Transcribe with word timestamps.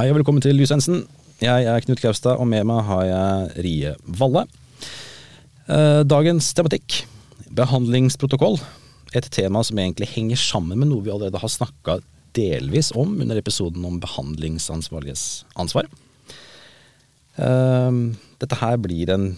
Hei 0.00 0.06
og 0.08 0.14
velkommen 0.16 0.40
til 0.40 0.56
Lysensen. 0.56 1.02
Jeg 1.44 1.66
er 1.68 1.82
Knut 1.84 2.00
Kaustad, 2.00 2.38
og 2.40 2.46
med 2.48 2.64
meg 2.64 2.86
har 2.86 3.02
jeg 3.04 3.64
Rie 3.66 3.90
Valle. 4.16 4.46
Eh, 5.68 6.00
Dagens 6.08 6.46
tematikk 6.56 7.02
behandlingsprotokoll. 7.52 8.56
Et 9.12 9.26
tema 9.28 9.60
som 9.60 9.76
egentlig 9.76 10.08
henger 10.08 10.40
sammen 10.40 10.80
med 10.80 10.88
noe 10.88 11.04
vi 11.04 11.12
allerede 11.12 11.42
har 11.42 11.52
snakka 11.52 11.98
delvis 12.32 12.88
om 12.96 13.12
under 13.20 13.36
episoden 13.36 13.84
om 13.84 13.98
behandlingsansvarliges 14.00 15.26
ansvar. 15.60 15.84
Eh, 17.36 17.98
Dette 18.40 18.60
her 18.62 18.80
blir 18.80 19.12
en 19.12 19.34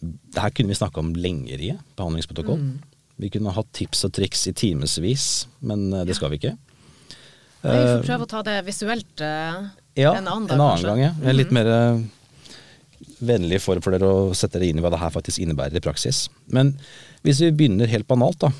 Det 0.00 0.40
her 0.40 0.48
kunne 0.56 0.72
vi 0.72 0.80
snakka 0.80 1.04
om 1.04 1.12
lenge, 1.12 1.60
Rie. 1.60 1.76
Behandlingsprotokoll. 2.00 2.80
Vi 3.20 3.28
kunne 3.28 3.52
hatt 3.52 3.68
tips 3.76 4.06
og 4.08 4.14
triks 4.16 4.48
i 4.48 4.56
timevis, 4.56 5.46
men 5.60 5.92
eh, 5.92 6.06
det 6.08 6.16
skal 6.16 6.32
vi 6.32 6.40
ikke. 6.40 6.56
Vi 7.60 7.68
får 7.68 8.06
prøve 8.06 8.24
å 8.24 8.32
ta 8.32 8.40
det 8.48 8.64
visuelt 8.64 9.20
eh, 9.20 9.60
Ja, 9.98 10.14
en 10.16 10.28
annen 10.28 10.50
en 10.54 10.60
annen 10.60 10.86
gang. 10.86 11.00
Ja. 11.02 11.12
En 11.24 11.36
litt 11.36 11.52
mer 11.54 11.68
eh, 11.70 12.02
vennlig 13.20 13.60
form 13.62 13.82
for 13.84 13.94
dere 13.94 14.08
å 14.08 14.34
sette 14.36 14.58
dere 14.58 14.70
inn 14.70 14.80
i 14.80 14.84
hva 14.84 14.92
det 14.92 15.00
her 15.02 15.14
faktisk 15.14 15.42
innebærer 15.42 15.80
i 15.80 15.84
praksis. 15.84 16.28
Men 16.46 16.76
hvis 17.26 17.42
vi 17.42 17.52
begynner 17.52 17.90
helt 17.90 18.08
banalt, 18.10 18.40
da. 18.46 18.52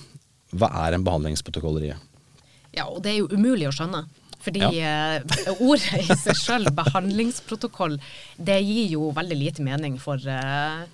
Hva 0.51 0.71
er 0.87 0.97
en 0.97 1.05
behandlingsprotokoll? 1.07 1.79
Rie? 1.83 1.95
Ja, 2.75 2.89
og 2.89 3.05
det 3.05 3.15
er 3.15 3.21
jo 3.23 3.31
umulig 3.31 3.69
å 3.71 3.75
skjønne. 3.75 4.05
Fordi 4.41 4.63
eh, 4.81 5.21
ordet 5.69 6.01
i 6.01 6.17
seg 6.17 6.39
sjøl, 6.39 6.71
behandlingsprotokoll, 6.75 7.99
det 8.41 8.57
gir 8.65 8.95
jo 8.97 9.11
veldig 9.17 9.37
lite 9.37 9.65
mening 9.65 9.99
for 10.01 10.21
eh, 10.25 10.87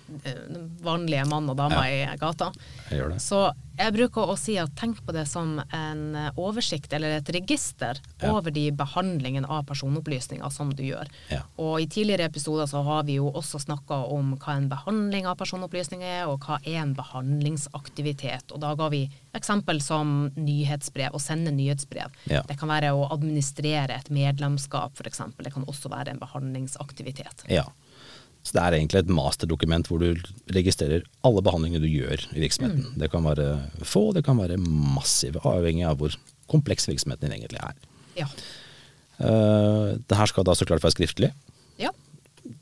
vanlige 0.85 1.29
mann 1.30 1.49
og 1.53 1.59
dame 1.59 1.85
i 1.93 2.03
gata. 2.21 2.51
Jeg 2.91 3.01
gjør. 3.01 3.16
Så 3.23 3.45
jeg 3.79 3.93
bruker 3.95 4.30
å 4.32 4.37
si 4.38 4.57
at 4.59 4.73
tenk 4.79 5.02
på 5.07 5.13
det 5.13 5.27
som 5.29 5.59
en 5.73 6.02
eh, 6.16 6.30
oversikt 6.41 6.93
eller 6.96 7.19
et 7.19 7.29
register 7.37 8.01
Ja. 8.23 8.32
over 8.32 8.51
de 8.51 8.71
behandlingen 8.73 9.45
av 9.45 9.65
personopplysninger 9.69 10.49
som 10.51 10.71
du 10.74 10.82
gjør. 10.82 11.07
Ja. 11.30 11.43
Og 11.59 11.80
i 11.80 11.87
tidligere 11.87 12.24
episoder 12.30 12.66
så 12.66 12.82
har 12.85 13.02
vi 13.04 13.19
jo 13.19 13.30
også 13.30 13.60
snakka 13.60 13.99
om 14.13 14.35
hva 14.41 14.57
en 14.57 14.69
behandling 14.71 15.27
av 15.27 15.37
personopplysninger 15.37 16.23
er, 16.23 16.27
og 16.29 16.41
hva 16.47 16.59
er 16.65 16.80
en 16.82 16.95
behandlingsaktivitet. 16.97 18.52
Og 18.52 18.60
da 18.63 18.74
ga 18.79 18.88
vi 18.93 19.04
eksempel 19.37 19.80
som 19.85 20.30
nyhetsbrev, 20.37 21.15
å 21.15 21.21
sende 21.21 21.52
nyhetsbrev. 21.54 22.13
Ja. 22.30 22.43
Det 22.49 22.57
kan 22.60 22.71
være 22.71 22.93
å 22.97 23.09
administrere 23.13 23.97
et 23.99 24.10
medlemskap 24.10 24.97
f.eks. 24.97 25.21
Det 25.37 25.52
kan 25.54 25.66
også 25.69 25.91
være 25.93 26.15
en 26.15 26.23
behandlingsaktivitet. 26.23 27.45
Ja. 27.52 27.66
Så 28.47 28.55
det 28.55 28.63
er 28.63 28.77
egentlig 28.77 29.01
et 29.02 29.11
masterdokument 29.11 29.89
hvor 29.91 29.99
du 29.99 30.21
registrerer 30.55 31.02
alle 31.27 31.43
behandlinger 31.43 31.83
du 31.83 31.89
gjør 31.91 32.29
i 32.30 32.45
virksomheten. 32.45 32.93
Det 33.01 33.11
kan 33.11 33.27
være 33.27 33.49
få, 33.83 34.13
det 34.15 34.23
kan 34.27 34.38
være 34.38 34.61
massive, 34.63 35.43
avhengig 35.43 35.83
av 35.88 35.99
hvor 35.99 36.15
kompleks 36.51 36.87
virksomheten 36.87 37.27
din 37.27 37.41
egentlig 37.41 37.59
er. 37.59 37.75
Ja. 38.21 38.29
Uh, 39.19 39.97
det 39.99 40.19
her 40.21 40.30
skal 40.30 40.47
da 40.47 40.55
så 40.55 40.69
klart 40.69 40.85
være 40.85 40.95
skriftlig. 40.95 41.33
ja. 41.83 41.91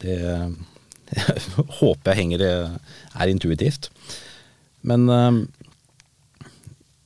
Det 0.00 0.16
håper 1.78 2.10
jeg 2.10 2.16
henger 2.16 2.42
er 2.48 3.28
intuitivt. 3.28 3.90
Men 4.80 5.04
uh, 5.12 5.44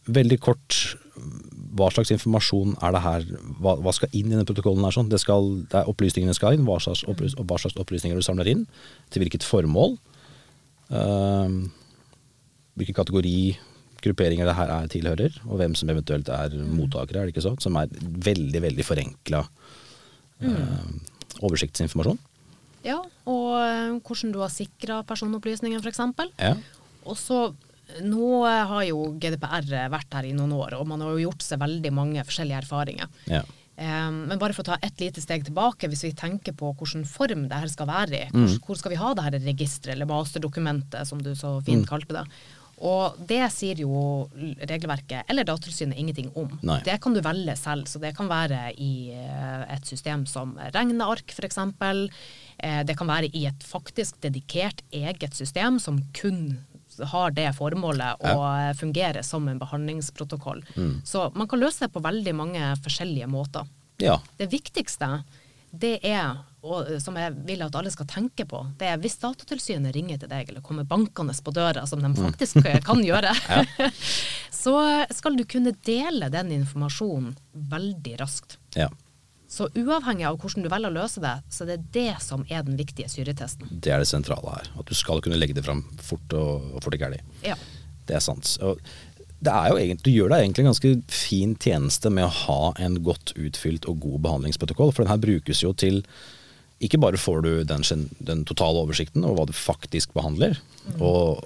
veldig 0.06 0.38
kort, 0.40 0.78
hva 1.78 1.88
slags 1.94 2.12
informasjon 2.14 2.76
er 2.82 2.94
det 2.94 3.02
her? 3.04 3.24
Hva, 3.62 3.76
hva 3.84 3.94
skal 3.94 4.12
inn 4.12 4.28
i 4.28 4.34
denne 4.34 4.48
protokollen? 4.48 4.84
her 4.86 4.96
sånn? 4.98 5.10
Det, 5.12 5.20
skal, 5.22 5.50
det 5.70 5.80
er 5.80 5.90
opplysningene 5.90 6.36
skal 6.36 6.58
inn, 6.58 6.66
hva 6.68 6.80
slags, 6.82 7.04
opplys, 7.08 7.36
hva 7.38 7.58
slags 7.62 7.78
opplysninger 7.80 8.18
du 8.18 8.24
samler 8.26 8.50
inn, 8.50 8.66
til 9.14 9.24
hvilket 9.24 9.46
formål. 9.46 9.96
Uh, 10.88 11.68
hvilken 12.78 12.96
kategori 12.96 13.38
grupperinger 14.02 14.46
det 14.46 14.54
her 14.54 14.70
er 14.72 14.90
tilhører, 14.90 15.42
og 15.48 15.58
hvem 15.60 15.74
som 15.78 15.90
eventuelt 15.90 16.30
er 16.30 16.54
mottakere, 16.54 17.22
er 17.22 17.28
det 17.28 17.34
ikke 17.34 17.46
så? 17.48 17.54
Som 17.62 17.78
er 17.80 17.90
veldig, 18.28 18.62
veldig 18.62 18.86
forenkla 18.86 19.42
oversiktsinformasjon. 21.42 22.18
ja. 22.86 22.98
Og 23.28 23.48
eh, 23.60 23.96
hvordan 24.00 24.30
du 24.32 24.38
har 24.40 24.52
sikra 24.52 25.02
personopplysninger 25.04 25.82
f.eks. 25.82 25.98
Ja. 26.38 26.54
Og 27.04 27.18
så 27.18 27.40
nå 28.04 28.42
har 28.44 28.84
jo 28.88 29.14
GDPR 29.18 29.68
vært 29.92 30.12
her 30.18 30.28
i 30.28 30.34
noen 30.36 30.52
år, 30.52 30.74
og 30.80 30.86
man 30.90 31.00
har 31.00 31.14
jo 31.16 31.28
gjort 31.30 31.42
seg 31.46 31.60
veldig 31.62 31.92
mange 31.96 32.24
forskjellige 32.28 32.60
erfaringer. 32.64 33.08
Ja. 33.26 33.42
Eh, 33.78 34.10
Men 34.10 34.38
bare 34.38 34.52
for 34.52 34.62
å 34.66 34.70
ta 34.72 34.78
et 34.82 34.98
lite 35.00 35.22
steg 35.22 35.44
tilbake, 35.46 35.88
hvis 35.88 36.02
vi 36.04 36.12
tenker 36.12 36.52
på 36.52 36.74
hvilken 36.76 37.06
form 37.06 37.48
det 37.48 37.58
her 37.62 37.68
skal 37.72 37.86
være 37.86 38.22
i. 38.26 38.28
Mm. 38.34 38.46
Hvor, 38.46 38.58
hvor 38.66 38.76
skal 38.82 38.90
vi 38.90 39.00
ha 39.02 39.14
det 39.14 39.24
her 39.24 39.38
registeret, 39.46 39.94
eller 39.94 40.06
masterdokumentet, 40.10 41.06
som 41.06 41.22
du 41.22 41.34
så 41.34 41.60
fint 41.64 41.84
Mm. 41.86 41.88
kalte 41.88 42.12
det. 42.18 42.26
Og 42.80 43.16
det 43.26 43.40
sier 43.50 43.74
jo 43.82 44.28
regelverket, 44.38 45.24
eller 45.28 45.42
Datatilsynet, 45.44 45.96
ingenting 45.98 46.28
om. 46.38 46.52
Nei. 46.62 46.80
Det 46.86 47.00
kan 47.02 47.12
du 47.14 47.20
velge 47.20 47.56
selv, 47.58 47.86
så 47.90 47.98
det 47.98 48.12
kan 48.16 48.28
være 48.30 48.72
i 48.78 49.10
eh, 49.14 49.64
et 49.74 49.84
system 49.84 50.26
som 50.30 50.52
regneark 50.74 51.26
f.eks. 51.34 51.58
Eh, 51.58 52.82
Det 52.84 52.96
kan 52.96 53.06
være 53.10 53.30
i 53.34 53.46
et 53.46 53.64
faktisk 53.66 54.20
dedikert 54.20 54.82
eget 54.92 55.34
system 55.34 55.78
som 55.82 55.98
kun 56.14 56.58
har 57.06 57.34
det 57.36 57.48
formålet 57.56 58.24
å 58.24 58.34
ja. 58.34 58.74
fungere 58.78 59.22
som 59.26 59.48
en 59.48 59.58
behandlingsprotokoll. 59.60 60.64
Mm. 60.76 61.00
Så 61.04 61.28
man 61.34 61.48
kan 61.48 61.60
løse 61.60 61.86
det 61.86 61.92
på 61.94 62.02
veldig 62.04 62.34
mange 62.34 62.72
forskjellige 62.84 63.28
måter. 63.30 63.68
ja. 64.02 64.20
Det 64.36 64.46
viktigste, 64.52 65.22
det 65.70 65.98
er, 66.06 66.38
og 66.64 66.88
som 67.02 67.16
jeg 67.20 67.34
vil 67.46 67.62
at 67.66 67.74
alle 67.76 67.90
skal 67.92 68.08
tenke 68.08 68.46
på, 68.48 68.62
det 68.80 68.88
er 68.88 69.00
hvis 69.02 69.18
Datatilsynet 69.20 69.94
ringer 69.94 70.20
til 70.22 70.30
deg 70.30 70.48
eller 70.48 70.64
kommer 70.64 70.86
bankende 70.88 71.34
på 71.44 71.52
døra, 71.52 71.84
som 71.86 72.00
de 72.02 72.12
faktisk 72.16 72.62
kan 72.86 73.02
gjøre, 73.04 73.34
så 74.64 74.78
skal 75.14 75.36
du 75.36 75.44
kunne 75.44 75.74
dele 75.84 76.30
den 76.32 76.54
informasjonen 76.60 77.36
veldig 77.52 78.16
raskt. 78.22 78.58
ja. 78.76 78.88
Så 79.48 79.70
uavhengig 79.72 80.26
av 80.28 80.36
hvordan 80.42 80.66
du 80.66 80.68
velger 80.68 80.92
å 80.92 80.96
løse 80.98 81.22
det, 81.24 81.34
så 81.48 81.64
det 81.64 81.78
er 81.78 81.84
det 81.94 82.14
som 82.20 82.44
er 82.52 82.66
den 82.66 82.76
viktige 82.76 83.08
syretesten. 83.08 83.70
Det 83.72 83.94
er 83.94 84.02
det 84.02 84.10
sentrale 84.10 84.58
her. 84.58 84.72
At 84.76 84.90
du 84.90 84.96
skal 84.96 85.22
kunne 85.24 85.38
legge 85.40 85.56
det 85.56 85.64
fram 85.64 85.86
fort 86.04 86.36
og, 86.36 86.66
og 86.74 86.82
fort 86.84 86.98
og 86.98 87.04
gærlig. 87.06 87.22
Ja. 87.46 87.56
Det 88.08 88.18
er 88.18 88.24
sant. 88.24 88.50
Og 88.60 88.82
det 89.38 89.54
er 89.54 89.70
jo 89.70 89.78
egentlig, 89.78 90.04
du 90.04 90.12
gjør 90.12 90.32
deg 90.32 90.42
egentlig 90.42 90.64
en 90.64 90.70
ganske 90.72 90.92
fin 91.14 91.54
tjeneste 91.62 92.10
med 92.12 92.26
å 92.26 92.34
ha 92.42 92.60
en 92.84 92.98
godt 93.06 93.32
utfylt 93.38 93.86
og 93.88 94.00
god 94.02 94.24
behandlingsprotokoll, 94.26 94.92
for 94.92 95.04
den 95.04 95.12
her 95.12 95.22
brukes 95.22 95.62
jo 95.64 95.72
til 95.78 96.02
Ikke 96.78 97.00
bare 97.02 97.18
får 97.18 97.40
du 97.42 97.52
den, 97.66 97.82
den 98.22 98.44
totale 98.46 98.78
oversikten 98.84 99.24
over 99.24 99.40
hva 99.40 99.46
du 99.48 99.56
faktisk 99.56 100.12
behandler, 100.14 100.60
og 101.02 101.40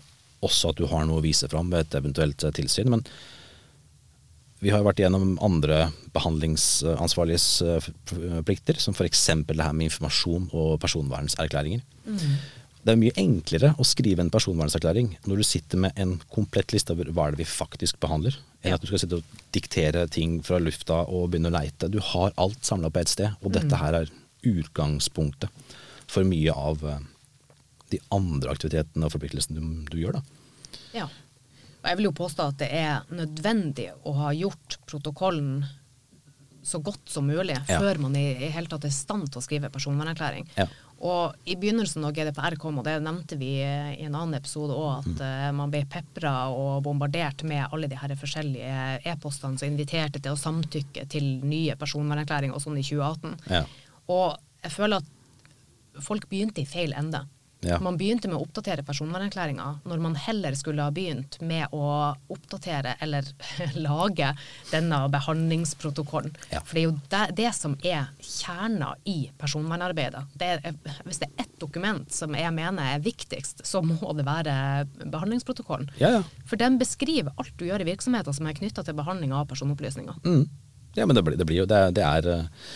også 0.45 0.73
at 0.73 0.81
du 0.81 0.85
har 0.91 1.07
noe 1.09 1.23
å 1.23 1.25
vise 1.25 1.49
fram 1.49 1.71
ved 1.73 1.87
et 1.87 1.97
eventuelt 1.97 2.45
eh, 2.45 2.53
tilsyn, 2.53 2.91
men 2.93 3.05
vi 4.63 4.71
har 4.71 4.85
vært 4.87 5.03
gjennom 5.03 5.35
andre 5.43 5.89
behandlingsansvarliges 6.15 7.47
eh, 7.67 7.87
plikter, 8.47 8.79
som 8.79 8.95
f.eks. 8.95 9.25
det 9.49 9.59
her 9.59 9.75
med 9.75 9.89
informasjon 9.91 10.51
og 10.55 10.77
personvernserklæringer. 10.83 11.83
Det 12.83 12.91
er 12.91 12.99
mye 12.99 13.15
enklere 13.19 13.73
å 13.79 13.87
skrive 13.87 14.25
en 14.25 14.31
personvernerklæring 14.33 15.13
når 15.31 15.43
du 15.43 15.47
sitter 15.47 15.83
med 15.85 15.99
en 16.03 16.17
komplett 16.35 16.75
liste 16.75 16.95
over 16.95 17.13
hva 17.15 17.29
er 17.29 17.35
det 17.35 17.45
vi 17.45 17.47
faktisk 17.47 18.01
behandler, 18.03 18.35
enn 18.63 18.75
at 18.75 18.83
du 18.83 18.89
skal 18.91 19.03
sitte 19.03 19.21
og 19.21 19.45
diktere 19.55 20.09
ting 20.11 20.41
fra 20.47 20.59
lufta 20.63 21.05
og 21.07 21.31
begynne 21.31 21.53
å 21.53 21.57
leite. 21.59 21.91
Du 21.91 22.01
har 22.13 22.35
alt 22.43 22.67
samla 22.67 22.91
på 22.91 23.03
ett 23.03 23.13
sted, 23.13 23.39
og 23.43 23.55
dette 23.55 23.79
her 23.79 24.01
er 24.01 24.13
utgangspunktet 24.43 25.51
for 26.11 26.27
mye 26.27 26.55
av 26.55 26.83
eh, 26.87 27.03
de 27.95 28.03
andre 28.15 28.51
aktivitetene 28.55 29.07
og 29.07 29.15
forpliktelsene 29.15 29.59
du, 29.59 29.91
du 29.91 29.99
gjør. 30.03 30.19
da. 30.19 30.79
Ja. 30.97 31.07
Og 31.83 31.89
jeg 31.91 31.99
vil 31.99 32.07
jo 32.11 32.15
påstå 32.15 32.49
at 32.53 32.59
det 32.63 32.69
er 32.79 33.03
nødvendig 33.11 33.89
å 34.07 34.13
ha 34.21 34.33
gjort 34.37 34.79
protokollen 34.87 35.65
så 36.63 36.79
godt 36.79 37.09
som 37.11 37.27
mulig 37.27 37.57
Ja. 37.69 37.81
før 37.81 37.99
man 37.99 38.15
i 38.15 38.37
i 38.47 38.49
hele 38.55 38.69
tatt 38.71 38.85
er 38.85 38.93
i 38.93 38.95
stand 38.95 39.27
til 39.33 39.41
å 39.41 39.43
skrive 39.43 39.69
personvernerklæring. 39.75 40.47
Ja. 40.57 40.69
Og 41.03 41.35
i 41.51 41.57
begynnelsen 41.59 42.03
da 42.07 42.13
GDPR 42.15 42.55
kom, 42.63 42.79
og 42.79 42.85
det 42.87 43.01
nevnte 43.03 43.35
vi 43.37 43.57
i 43.59 44.05
en 44.07 44.15
annen 44.15 44.37
episode 44.39 44.71
òg, 44.71 45.01
at 45.03 45.21
eh, 45.27 45.49
man 45.51 45.73
ble 45.73 45.81
pepra 45.91 46.47
og 46.55 46.85
bombardert 46.85 47.43
med 47.43 47.67
alle 47.73 47.89
de 47.91 47.97
her 47.99 48.15
forskjellige 48.15 49.01
e-postene 49.11 49.59
som 49.59 49.67
inviterte 49.67 50.23
til 50.23 50.31
å 50.31 50.39
samtykke 50.39 51.09
til 51.11 51.41
nye 51.43 51.75
personvernerklæringer 51.75 52.55
og 52.55 52.63
sånn 52.63 52.79
i 52.79 52.87
2018. 52.87 53.35
Ja. 53.51 53.65
Og 54.07 54.39
jeg 54.63 54.71
føler 54.77 55.03
at 55.03 56.03
folk 56.07 56.29
begynte 56.31 56.63
i 56.63 56.65
feil 56.71 56.95
ende. 56.95 57.25
Ja. 57.65 57.79
Man 57.83 57.97
begynte 57.99 58.27
med 58.27 58.37
å 58.41 58.43
oppdatere 58.43 58.83
personvernerklæringa 58.83 59.67
når 59.87 60.01
man 60.03 60.17
heller 60.19 60.57
skulle 60.59 60.83
ha 60.83 60.91
begynt 60.95 61.39
med 61.47 61.71
å 61.71 62.13
oppdatere 62.33 62.97
eller 63.05 63.29
lage 63.87 64.33
denne 64.73 64.99
behandlingsprotokollen. 65.13 66.35
Ja. 66.51 66.63
For 66.67 66.75
det 66.75 66.83
er 66.83 66.89
jo 66.89 66.97
det, 67.15 67.23
det 67.39 67.53
som 67.55 67.77
er 67.87 68.11
kjerna 68.19 68.97
i 69.07 69.19
personvernarbeidet. 69.39 70.25
Det 70.39 70.49
er, 70.57 70.81
hvis 71.07 71.23
det 71.23 71.31
er 71.31 71.45
ett 71.47 71.55
dokument 71.63 72.11
som 72.13 72.35
jeg 72.35 72.51
mener 72.57 72.97
er 72.97 73.05
viktigst, 73.05 73.63
så 73.69 73.83
må 73.87 74.01
det 74.19 74.27
være 74.27 74.57
behandlingsprotokollen. 75.05 75.93
Ja, 76.03 76.17
ja. 76.19 76.25
For 76.49 76.59
den 76.59 76.81
beskriver 76.83 77.31
alt 77.39 77.55
du 77.61 77.69
gjør 77.69 77.87
i 77.87 77.91
virksomheter 77.93 78.35
som 78.35 78.51
er 78.51 78.59
knytta 78.59 78.83
til 78.83 78.99
behandling 78.99 79.35
av 79.37 79.47
personopplysninger. 79.53 80.19
Mm. 80.27 80.45
Ja, 80.95 81.07
men 81.07 81.17
det 81.17 81.23
blir, 81.23 81.39
det 81.41 81.47
blir 81.49 81.63
jo 81.63 81.69
Det, 81.69 81.79
det 81.97 82.03
er 82.05 82.27
eh, 82.29 82.67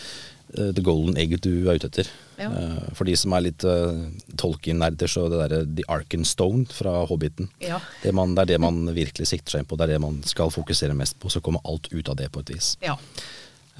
the 0.53 0.83
golden 0.83 1.17
egg 1.19 1.35
du 1.43 1.51
er 1.67 1.77
ute 1.77 1.89
etter. 1.89 2.09
Ja. 2.37 2.51
Eh, 2.51 2.89
for 2.95 3.09
de 3.09 3.15
som 3.19 3.33
er 3.35 3.47
litt 3.47 3.65
uh, 3.67 4.07
Tolkien-nerder, 4.39 5.09
så 5.11 5.25
det 5.31 5.41
derre 5.41 5.61
The 5.65 5.85
Arkenstone 5.91 6.67
fra 6.71 7.01
Hobbiten. 7.09 7.49
Ja. 7.63 7.81
Det, 8.03 8.13
man, 8.15 8.35
det 8.37 8.45
er 8.45 8.53
det 8.53 8.61
man 8.63 8.85
virkelig 8.95 9.29
sikter 9.31 9.55
seg 9.55 9.63
inn 9.63 9.69
på, 9.69 9.77
det 9.79 9.87
er 9.87 9.95
det 9.95 10.03
man 10.05 10.21
skal 10.27 10.53
fokusere 10.53 10.97
mest 10.97 11.17
på. 11.21 11.31
Så 11.33 11.41
kommer 11.43 11.65
alt 11.67 11.89
ut 11.91 12.09
av 12.09 12.19
det 12.19 12.29
på 12.33 12.45
et 12.45 12.53
vis. 12.55 12.75
Ja. 12.85 12.97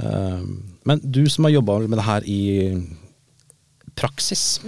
Uh, 0.02 0.44
men 0.88 1.04
du 1.04 1.24
som 1.32 1.48
har 1.48 1.58
jobba 1.58 1.80
med 1.86 1.98
det 2.00 2.08
her 2.08 2.28
i 2.30 2.42
praksis, 3.98 4.60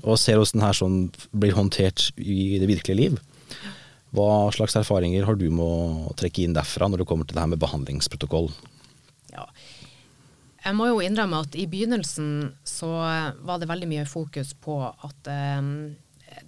og 0.00 0.16
ser 0.16 0.38
hvordan 0.40 0.62
det 0.62 0.64
her 0.64 0.76
sånn 0.78 1.00
blir 1.36 1.56
håndtert 1.56 2.06
i 2.16 2.56
det 2.60 2.68
virkelige 2.70 2.96
liv, 2.96 3.18
hva 4.16 4.48
slags 4.54 4.78
erfaringer 4.80 5.26
har 5.28 5.36
du 5.36 5.50
med 5.52 5.60
å 5.60 6.14
trekke 6.16 6.46
inn 6.46 6.54
derfra 6.56 6.88
når 6.88 7.02
det 7.02 7.08
kommer 7.10 7.28
til 7.28 7.36
det 7.36 7.42
her 7.44 7.50
med 7.52 7.60
behandlingsprotokoll? 7.60 8.48
Ja. 9.34 9.44
Jeg 10.68 10.76
må 10.76 10.90
jo 10.90 11.00
innrømme 11.00 11.40
at 11.46 11.56
i 11.56 11.64
begynnelsen 11.70 12.52
så 12.68 12.90
var 13.40 13.62
det 13.62 13.70
veldig 13.70 13.88
mye 13.88 14.04
fokus 14.08 14.52
på 14.60 14.76
at 14.84 15.30
um, 15.58 15.72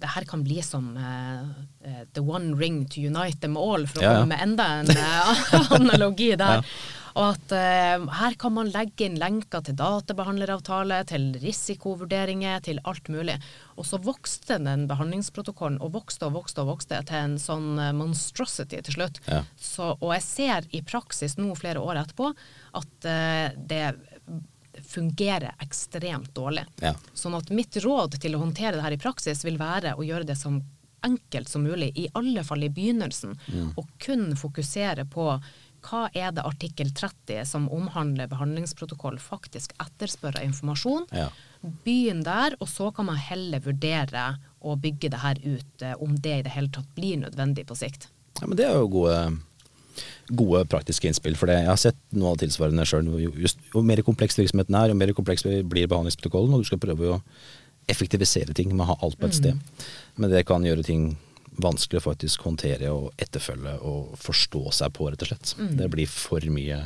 det 0.01 0.13
her 0.13 0.25
kan 0.29 0.43
bli 0.45 0.61
som 0.65 0.93
uh, 0.97 2.05
the 2.13 2.21
one 2.23 2.53
ring 2.59 2.83
to 2.85 3.01
unite 3.01 3.41
them 3.41 3.57
all, 3.57 3.85
for 3.89 4.01
å 4.01 4.05
Ja, 4.05 4.11
ja. 4.13 4.17
komme 4.21 4.35
med 4.35 4.43
enda 4.45 4.67
en 4.79 4.91
uh, 4.93 5.71
analogi 5.79 6.33
der. 6.37 6.61
Ja. 6.61 6.97
Og 7.11 7.25
at 7.33 7.51
uh, 7.51 8.05
her 8.21 8.37
kan 8.39 8.53
man 8.55 8.69
legge 8.71 9.03
inn 9.09 9.17
lenker 9.19 9.65
til 9.67 9.75
databehandleravtale, 9.81 11.01
til 11.09 11.25
risikovurderinger, 11.41 12.61
til 12.63 12.79
alt 12.87 13.09
mulig. 13.11 13.35
Og 13.75 13.89
så 13.89 13.99
vokste 14.05 14.61
den 14.63 14.85
behandlingsprotokollen 14.87 15.81
og 15.83 15.91
vokste 15.97 16.29
og 16.29 16.37
vokste 16.37 16.63
og 16.63 16.71
vokste 16.75 17.01
til 17.09 17.19
en 17.19 17.35
sånn 17.41 17.73
monstrosity 17.97 18.79
til 18.87 18.99
slutt. 19.01 19.19
Ja. 19.27 19.41
Så, 19.59 19.91
og 19.97 20.13
jeg 20.15 20.27
ser 20.29 20.69
i 20.71 20.85
praksis 20.87 21.35
nå 21.41 21.51
flere 21.59 21.83
år 21.83 22.05
etterpå 22.05 22.31
at 22.79 23.09
uh, 23.09 23.47
det 23.57 23.83
fungerer 24.91 25.55
ekstremt 25.63 26.33
dårlig. 26.35 26.67
Ja. 26.83 26.93
Sånn 27.17 27.37
at 27.37 27.49
mitt 27.55 27.79
råd 27.83 28.19
til 28.21 28.35
å 28.37 28.43
håndtere 28.43 28.77
det 28.77 28.85
her 28.85 28.97
i 28.97 29.01
praksis 29.01 29.45
vil 29.47 29.59
være 29.61 29.95
å 29.95 30.05
gjøre 30.05 30.27
det 30.29 30.37
som 30.39 30.61
enkelt 31.01 31.49
som 31.49 31.63
mulig, 31.65 31.89
i 31.97 32.07
alle 32.13 32.43
fall 32.45 32.61
i 32.63 32.69
begynnelsen, 32.69 33.33
og 33.73 33.87
kun 34.03 34.35
fokusere 34.37 35.07
på 35.09 35.31
hva 35.81 36.01
er 36.13 36.33
det 36.35 36.43
artikkel 36.45 36.91
30 36.93 37.45
som 37.49 37.67
omhandler 37.73 38.29
behandlingsprotokoll 38.31 39.17
faktisk 39.21 39.73
etterspør 39.81 40.37
av 40.39 40.45
informasjon. 40.45 41.07
Ja. 41.15 41.29
Begynn 41.85 42.23
der, 42.25 42.55
og 42.59 42.69
så 42.69 42.91
kan 42.93 43.09
man 43.09 43.19
heller 43.21 43.63
vurdere 43.65 44.27
å 44.61 44.75
bygge 44.77 45.11
det 45.13 45.21
her 45.23 45.41
ut, 45.41 45.81
eh, 45.81 45.95
om 45.97 46.15
det 46.17 46.35
i 46.37 46.43
det 46.45 46.53
hele 46.53 46.69
tatt 46.73 46.89
blir 46.97 47.23
nødvendig 47.23 47.65
på 47.69 47.77
sikt. 47.77 48.09
Ja, 48.39 48.47
men 48.47 48.57
det 48.57 48.67
er 48.69 48.77
jo 48.77 48.91
gode, 48.93 49.17
gode 50.29 50.65
praktiske 50.71 51.09
innspill. 51.09 51.37
For 51.39 51.49
det. 51.51 51.61
jeg 51.61 51.71
har 51.71 51.81
sett 51.81 51.99
noe 52.15 52.33
av 52.33 52.41
tilsvarende 52.41 52.85
sjøl. 52.87 53.09
Jo, 53.21 53.33
jo 53.33 53.83
mer 53.85 54.03
kompleks 54.05 54.39
virksomheten 54.39 54.77
er, 54.77 54.91
jo 54.91 54.99
mer 54.99 55.13
kompleks 55.17 55.45
blir 55.45 55.89
behandlingsprotokollen. 55.91 56.55
Og 56.55 56.63
du 56.63 56.69
skal 56.71 56.81
prøve 56.83 57.17
å 57.17 57.19
effektivisere 57.91 58.55
ting 58.55 58.71
med 58.73 58.85
å 58.85 58.93
ha 58.93 58.99
alt 59.03 59.19
på 59.19 59.27
et 59.27 59.37
sted. 59.37 59.83
Men 60.15 60.31
det 60.31 60.45
kan 60.47 60.65
gjøre 60.65 60.85
ting 60.87 61.11
vanskelig 61.61 61.99
å 61.99 62.05
faktisk 62.11 62.45
håndtere 62.47 62.91
og 62.93 63.11
etterfølge 63.21 63.75
og 63.87 64.15
forstå 64.21 64.63
seg 64.77 64.93
på, 64.95 65.09
rett 65.11 65.25
og 65.25 65.31
slett. 65.31 65.55
Det 65.77 65.89
blir 65.91 66.09
for 66.09 66.45
mye 66.53 66.79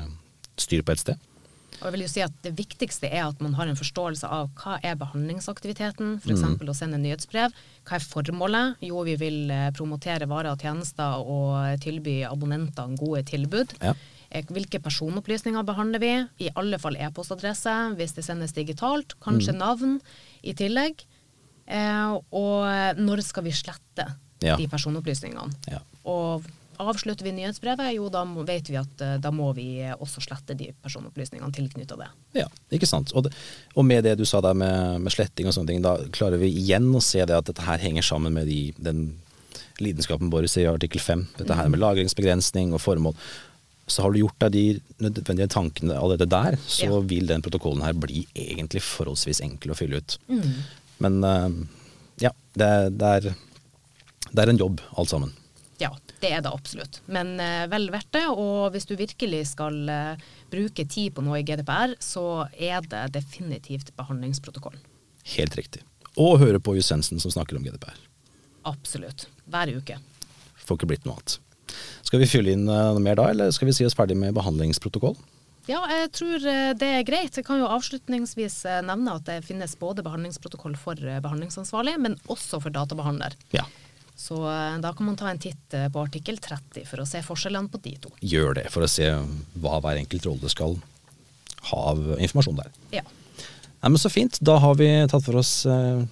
styr 0.58 0.82
på 0.86 0.96
et 0.96 1.04
sted. 1.04 1.32
Og 1.82 1.86
jeg 1.90 1.94
vil 1.96 2.04
jo 2.06 2.08
si 2.12 2.22
at 2.24 2.34
Det 2.42 2.54
viktigste 2.58 3.10
er 3.12 3.26
at 3.28 3.42
man 3.44 3.54
har 3.58 3.68
en 3.68 3.76
forståelse 3.78 4.28
av 4.32 4.50
hva 4.62 4.78
er 4.84 4.96
behandlingsaktiviteten, 4.96 6.18
f.eks. 6.22 6.32
eksempel 6.38 6.72
å 6.72 6.76
sende 6.78 6.98
nyhetsbrev. 7.02 7.54
Hva 7.86 7.98
er 8.00 8.06
formålet? 8.06 8.76
Jo, 8.86 9.04
vi 9.08 9.16
vil 9.20 9.52
eh, 9.54 9.70
promotere 9.76 10.28
varer 10.32 10.54
og 10.56 10.62
tjenester 10.64 11.22
og 11.22 11.80
tilby 11.84 12.22
abonnentene 12.28 12.98
gode 13.00 13.24
tilbud. 13.30 13.76
Ja. 13.84 13.94
Eh, 14.32 14.46
Hvilke 14.50 14.80
personopplysninger 14.84 15.64
behandler 15.68 16.02
vi? 16.04 16.14
I 16.48 16.52
alle 16.56 16.80
fall 16.82 16.98
e-postadresse, 16.98 17.74
hvis 18.00 18.16
det 18.18 18.26
sendes 18.28 18.56
digitalt. 18.56 19.18
Kanskje 19.24 19.56
navn 19.58 20.00
i 20.44 20.54
tillegg. 20.58 21.04
Eh, 21.68 22.18
og 22.32 23.00
når 23.02 23.24
skal 23.26 23.44
vi 23.48 23.56
slette 23.58 24.10
Ja. 24.44 24.56
de 24.60 24.68
personopplysningene? 24.68 25.54
Ja. 25.72 25.80
Og 26.06 26.44
avslutter 26.80 27.26
vi 27.28 27.32
nyhetsbrevet, 27.38 27.94
jo 27.96 28.10
da 28.10 28.24
må- 28.26 28.46
vet 28.48 28.70
vi 28.70 28.78
at 28.80 29.02
eh, 29.02 29.18
da 29.24 29.32
må 29.32 29.52
vi 29.56 29.66
også 29.94 30.22
slette 30.26 30.56
de 30.58 30.72
personopplysningene 30.84 31.52
tilknyttet 31.56 31.98
det. 32.02 32.08
Ja, 32.42 32.48
ikke 32.72 32.88
sant. 32.90 33.14
Og, 33.16 33.24
det, 33.28 33.34
og 33.76 33.86
med 33.86 34.04
det 34.08 34.18
du 34.20 34.26
sa 34.26 34.42
der 34.42 34.54
med, 34.58 35.02
med 35.02 35.12
sletting 35.14 35.48
og 35.48 35.54
sånne 35.56 35.74
ting, 35.74 35.82
da 35.86 35.98
klarer 36.16 36.38
vi 36.42 36.50
igjen 36.52 36.90
å 36.96 37.02
se 37.04 37.24
det 37.26 37.36
at 37.38 37.46
dette 37.50 37.66
her 37.66 37.78
henger 37.84 38.04
sammen 38.06 38.34
med 38.36 38.48
de, 38.52 38.74
den 38.78 39.06
lidenskapen 39.84 40.30
vår 40.32 40.48
i 40.58 40.66
artikkel 40.72 41.02
5. 41.04 41.26
Dette 41.42 41.58
her 41.58 41.68
med 41.70 41.82
lagringsbegrensning 41.84 42.74
og 42.76 42.80
formål. 42.84 43.16
Så 43.88 44.02
har 44.02 44.12
du 44.16 44.22
gjort 44.24 44.40
deg 44.42 44.52
de 44.56 44.62
nødvendige 45.04 45.50
tankene 45.54 45.98
allerede 46.00 46.26
der, 46.32 46.56
så 46.66 46.88
Ja. 46.88 47.00
vil 47.06 47.28
den 47.30 47.44
protokollen 47.46 47.84
her 47.86 47.94
bli 47.94 48.24
egentlig 48.34 48.82
forholdsvis 48.82 49.42
enkel 49.46 49.72
å 49.76 49.78
fylle 49.78 50.00
ut. 50.02 50.16
Men 51.04 51.20
eh, 51.24 51.50
ja, 52.24 52.32
det, 52.56 52.70
det, 52.98 53.12
er, 53.20 53.36
det 54.32 54.42
er 54.46 54.50
en 54.54 54.58
jobb 54.64 54.82
alt 54.98 55.12
sammen. 55.12 55.34
Ja, 55.82 55.92
det 56.22 56.32
er 56.32 56.44
det 56.44 56.52
absolutt. 56.56 57.02
Men 57.12 57.36
eh, 57.44 57.66
vel 57.72 57.90
verdt 57.94 58.12
det. 58.16 58.26
Og 58.32 58.72
hvis 58.74 58.88
du 58.88 58.96
virkelig 59.00 59.42
skal 59.52 59.78
eh, 59.92 60.26
bruke 60.52 60.86
tid 60.88 61.16
på 61.16 61.24
noe 61.26 61.42
i 61.42 61.46
GDPR, 61.48 61.98
så 62.00 62.48
er 62.54 62.86
det 62.88 63.10
definitivt 63.18 63.92
behandlingsprotokollen. 64.00 64.82
Helt 65.36 65.58
riktig. 65.60 65.84
Og 66.16 66.40
høre 66.40 66.62
på 66.64 66.78
Jusensen 66.78 67.20
som 67.20 67.34
snakker 67.34 67.60
om 67.60 67.66
GDPR. 67.66 67.98
Absolutt. 68.66 69.28
Hver 69.52 69.74
uke. 69.76 70.00
Får 70.66 70.80
ikke 70.80 70.94
blitt 70.94 71.08
noe 71.08 71.18
annet. 71.18 71.40
Skal 72.06 72.22
vi 72.22 72.30
fylle 72.30 72.56
inn 72.56 72.68
eh, 72.70 72.92
noe 72.96 73.04
mer 73.04 73.20
da, 73.20 73.30
eller 73.34 73.52
skal 73.56 73.70
vi 73.70 73.76
si 73.76 73.88
oss 73.88 73.98
ferdig 73.98 74.18
med 74.20 74.36
behandlingsprotokoll? 74.38 75.18
Ja, 75.66 75.82
jeg 75.90 76.12
tror 76.14 76.44
eh, 76.46 76.72
det 76.78 76.90
er 77.00 77.06
greit. 77.08 77.38
Jeg 77.38 77.46
kan 77.48 77.60
jo 77.62 77.70
avslutningsvis 77.74 78.60
eh, 78.70 78.84
nevne 78.86 79.18
at 79.18 79.26
det 79.26 79.40
finnes 79.48 79.74
både 79.80 80.06
behandlingsprotokoll 80.06 80.78
for 80.78 81.00
eh, 81.02 81.22
behandlingsansvarlig, 81.24 81.96
men 82.02 82.20
også 82.32 82.62
for 82.62 82.74
databehandler. 82.74 83.34
Ja. 83.56 83.66
Så 84.16 84.38
eh, 84.48 84.78
da 84.84 84.94
kan 84.96 85.10
man 85.10 85.18
ta 85.20 85.28
en 85.30 85.40
titt 85.42 85.74
eh, 85.76 85.88
på 85.92 86.04
artikkel 86.06 86.38
30 86.40 86.88
for 86.88 87.04
å 87.04 87.08
se 87.10 87.22
forskjellene 87.26 87.72
på 87.72 87.82
de 87.84 87.96
to. 88.06 88.12
gjør 88.24 88.56
det, 88.62 88.70
for 88.72 88.86
å 88.86 88.90
se 88.92 89.10
hva 89.60 89.80
hver 89.84 90.00
enkelt 90.00 90.26
rolle 90.30 90.52
skal 90.52 90.78
ha 91.72 91.80
av 91.92 92.02
informasjon 92.20 92.60
der. 92.62 92.72
Ja. 93.02 93.04
Nei, 93.82 93.92
men 93.92 94.00
Så 94.02 94.10
fint. 94.10 94.40
Da 94.42 94.58
har 94.64 94.78
vi 94.80 94.88
tatt 95.12 95.26
for 95.28 95.38
oss 95.42 95.66
eh, 95.70 96.06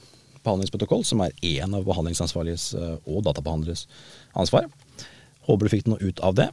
behandlingsprotokoll, 0.44 1.05
som 1.07 1.23
er 1.23 1.31
én 1.41 1.73
av 1.73 1.85
behandlingsansvarliges 1.88 2.73
eh, 2.75 2.95
og 3.07 3.23
databehandleres 3.25 3.88
ansvar. 4.35 4.67
Håper 5.47 5.67
du 5.67 5.73
fikk 5.73 5.88
noe 5.91 6.03
ut 6.03 6.19
av 6.23 6.35
det. 6.38 6.50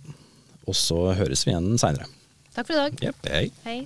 Og 0.71 0.77
så 0.79 1.11
høres 1.19 1.43
vi 1.47 1.53
igjen 1.55 1.75
seinere. 1.81 2.07
Takk 2.55 2.69
for 2.69 2.77
i 2.77 2.81
dag. 2.85 3.03
Yep, 3.11 3.27
hei. 3.33 3.47
Hei. 3.67 3.79